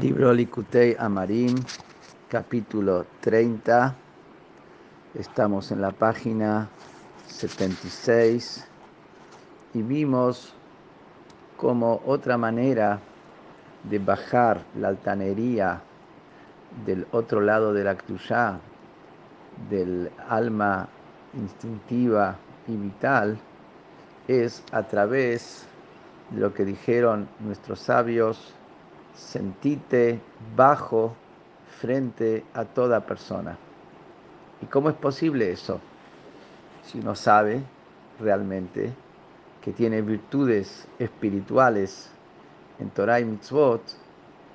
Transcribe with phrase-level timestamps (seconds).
[0.00, 1.54] Libro Likutei Amarim,
[2.28, 3.94] capítulo 30.
[5.14, 6.68] Estamos en la página
[7.28, 8.66] 76
[9.72, 10.52] y vimos
[11.56, 12.98] como otra manera
[13.84, 15.80] de bajar la altanería
[16.84, 17.96] del otro lado de la
[19.70, 20.88] del alma
[21.34, 22.36] instintiva
[22.66, 23.38] y vital,
[24.26, 25.68] es a través
[26.30, 28.54] de lo que dijeron nuestros sabios
[29.14, 30.20] sentite
[30.56, 31.14] bajo
[31.80, 33.56] frente a toda persona.
[34.60, 35.80] ¿Y cómo es posible eso?
[36.82, 37.62] Si uno sabe
[38.20, 38.92] realmente
[39.60, 42.10] que tiene virtudes espirituales
[42.78, 43.82] en Torah y Mitzvot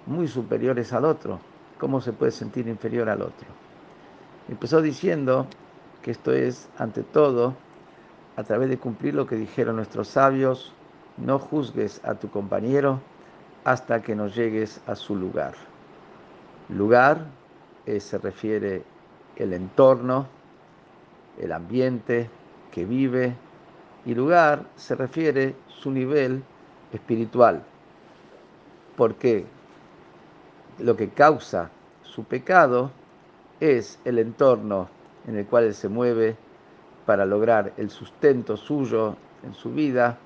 [0.06, 1.40] muy superiores al otro,
[1.80, 3.48] ¿cómo se puede sentir inferior al otro?
[4.48, 5.48] Empezó diciendo
[6.02, 7.56] que esto es, ante todo,
[8.36, 10.74] a través de cumplir lo que dijeron nuestros sabios,
[11.18, 13.02] no juzgues a tu compañero
[13.64, 15.54] hasta que no llegues a su lugar.
[16.70, 17.26] Lugar
[17.86, 18.84] eh, se refiere
[19.36, 20.28] el entorno,
[21.38, 22.30] el ambiente
[22.72, 23.36] que vive
[24.06, 26.44] y lugar se refiere su nivel
[26.94, 27.64] espiritual.
[28.96, 29.46] Porque
[30.80, 31.70] lo que causa
[32.04, 32.92] su pecado
[33.60, 34.90] es el entorno
[35.28, 36.36] en el cual él se mueve
[37.06, 40.18] para lograr el sustento suyo en su vida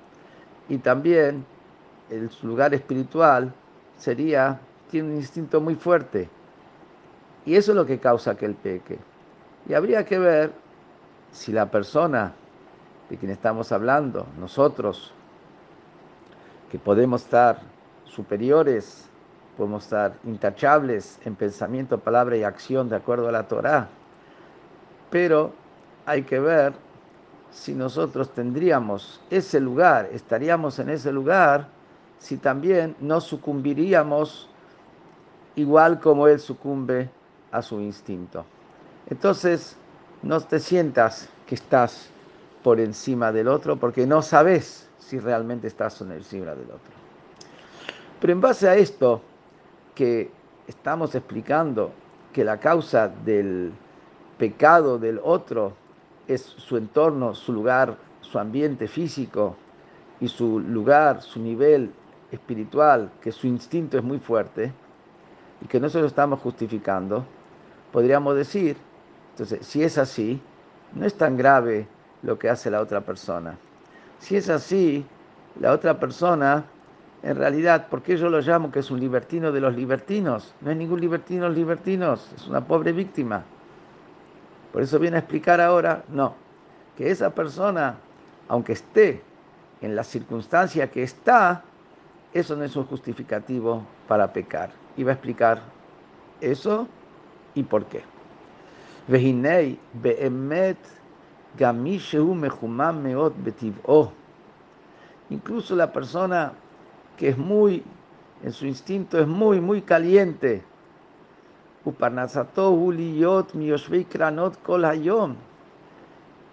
[0.68, 1.44] y también
[2.10, 3.52] el lugar espiritual
[3.96, 4.60] sería,
[4.90, 6.28] tiene un instinto muy fuerte.
[7.46, 8.98] Y eso es lo que causa que el peque.
[9.68, 10.52] Y habría que ver
[11.32, 12.32] si la persona
[13.08, 15.12] de quien estamos hablando, nosotros,
[16.70, 17.60] que podemos estar
[18.04, 19.08] superiores,
[19.56, 23.88] podemos estar intachables en pensamiento, palabra y acción de acuerdo a la Torah,
[25.10, 25.52] pero
[26.06, 26.72] hay que ver
[27.50, 31.68] si nosotros tendríamos ese lugar, estaríamos en ese lugar
[32.24, 34.48] si también no sucumbiríamos
[35.56, 37.10] igual como él sucumbe
[37.52, 38.46] a su instinto.
[39.10, 39.76] Entonces,
[40.22, 42.08] no te sientas que estás
[42.62, 46.94] por encima del otro porque no sabes si realmente estás por encima del otro.
[48.22, 49.20] Pero en base a esto
[49.94, 50.30] que
[50.66, 51.92] estamos explicando
[52.32, 53.70] que la causa del
[54.38, 55.74] pecado del otro
[56.26, 59.56] es su entorno, su lugar, su ambiente físico
[60.22, 61.92] y su lugar, su nivel
[62.34, 64.72] espiritual, que su instinto es muy fuerte
[65.60, 67.24] y que no se lo estamos justificando,
[67.92, 68.76] podríamos decir,
[69.32, 70.40] entonces, si es así,
[70.94, 71.86] no es tan grave
[72.22, 73.56] lo que hace la otra persona.
[74.18, 75.04] Si es así,
[75.60, 76.64] la otra persona,
[77.22, 80.54] en realidad, ¿por qué yo lo llamo que es un libertino de los libertinos?
[80.60, 83.44] No es ningún libertino de los libertinos, es una pobre víctima.
[84.72, 86.34] Por eso viene a explicar ahora, no,
[86.96, 87.96] que esa persona,
[88.48, 89.22] aunque esté
[89.80, 91.62] en la circunstancia que está,
[92.34, 94.70] eso no es un justificativo para pecar.
[94.96, 95.62] Y va a explicar
[96.40, 96.88] eso
[97.54, 98.02] y por qué.
[105.30, 106.52] Incluso la persona
[107.16, 107.84] que es muy,
[108.42, 110.62] en su instinto es muy, muy caliente.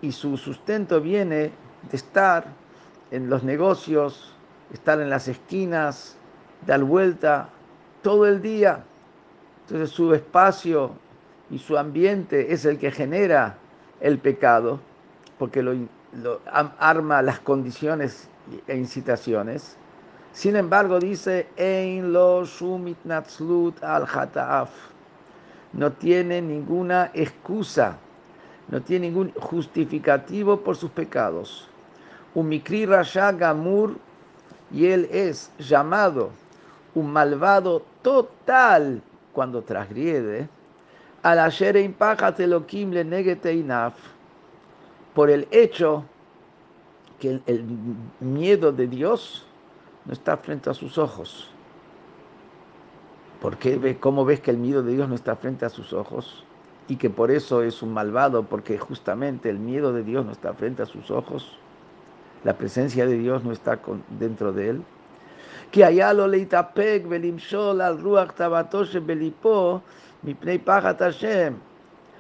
[0.02, 1.52] Y su sustento viene
[1.90, 2.46] de estar
[3.12, 4.36] en los negocios,
[4.74, 6.16] estar en las esquinas,
[6.66, 7.50] dar vuelta
[8.02, 8.84] todo el día.
[9.64, 10.92] Entonces su espacio
[11.50, 13.58] y su ambiente es el que genera
[14.00, 14.80] el pecado,
[15.38, 15.76] porque lo,
[16.80, 18.28] arma las condiciones
[18.68, 19.78] e incitaciones.
[20.34, 22.46] Sin embargo, dice, Ein lo
[23.82, 24.08] al
[25.74, 27.98] No tiene ninguna excusa,
[28.70, 31.68] no tiene ningún justificativo por sus pecados.
[32.34, 33.98] Umikri Rasha Gamur
[34.74, 36.32] y él es llamado
[36.96, 39.02] un malvado total
[39.34, 40.50] cuando transgrede,
[41.24, 41.52] a la
[45.14, 46.04] por el hecho
[47.20, 47.66] que el,
[48.20, 49.46] miedo de Dios
[50.06, 51.50] no está frente a sus ojos.
[53.40, 53.98] ¿Por qué?
[54.00, 56.44] ¿Cómo ves que el miedo de Dios no está frente a sus ojos?
[56.88, 60.54] Y que por eso es un malvado, porque justamente el miedo de Dios no está
[60.54, 61.58] frente a sus ojos
[62.44, 63.80] la presencia de Dios no está
[64.20, 64.84] dentro de él.
[65.72, 69.82] Que allá lo leitapek belimshol al ruach tabatoshe belipo
[70.24, 71.56] mipnei pachat Hashem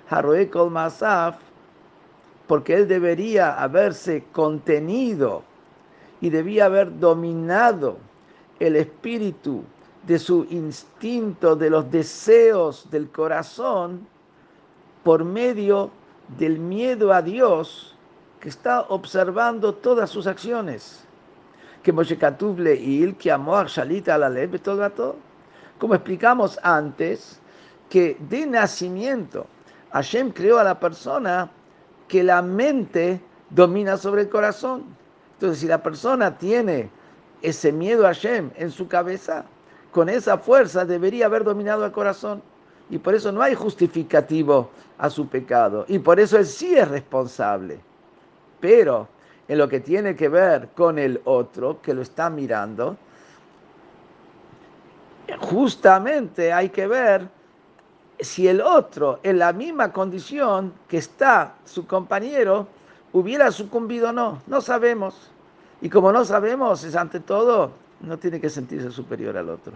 [0.09, 1.35] haroe masaf
[2.47, 5.43] porque él debería haberse contenido
[6.19, 7.97] y debía haber dominado
[8.59, 9.63] el espíritu
[10.05, 14.05] de su instinto, de los deseos del corazón,
[15.03, 15.91] por medio
[16.37, 17.90] del miedo a Dios
[18.41, 21.05] que está observando todas sus acciones.
[21.83, 25.15] Que Moshe Katuv il que amor Shalita la leve todo
[25.79, 27.39] Como explicamos antes,
[27.89, 29.45] que de nacimiento
[29.91, 31.49] Hashem creó a la persona
[32.07, 34.85] que la mente domina sobre el corazón.
[35.33, 36.89] Entonces, si la persona tiene
[37.41, 39.45] ese miedo a Hashem en su cabeza,
[39.91, 42.41] con esa fuerza debería haber dominado el corazón.
[42.89, 45.85] Y por eso no hay justificativo a su pecado.
[45.87, 47.79] Y por eso él sí es responsable.
[48.61, 49.09] Pero
[49.47, 52.95] en lo que tiene que ver con el otro que lo está mirando,
[55.39, 57.27] justamente hay que ver
[58.19, 62.67] si el otro en la misma condición que está su compañero
[63.13, 64.41] hubiera sucumbido o no.
[64.47, 65.31] No sabemos.
[65.81, 67.71] Y como no sabemos, es ante todo,
[68.01, 69.73] no tiene que sentirse superior al otro.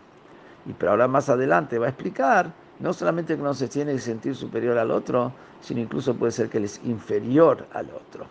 [0.68, 4.00] Y pero ahora más adelante va a explicar, no solamente que no se tiene que
[4.00, 5.32] sentir superior al otro,
[5.62, 8.26] sino incluso puede ser que él es inferior al otro.